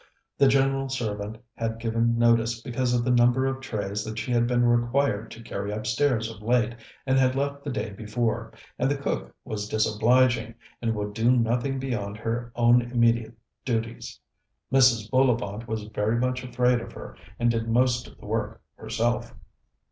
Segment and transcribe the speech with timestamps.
[0.39, 4.47] The general servant had given notice because of the number of trays that she had
[4.47, 6.73] been required to carry upstairs of late,
[7.05, 11.77] and had left the day before, and the cook was disobliging and would do nothing
[11.77, 14.19] beyond her own immediate duties.
[14.73, 15.07] Mrs.
[15.11, 19.35] Bullivant was very much afraid of her, and did most of the work herself.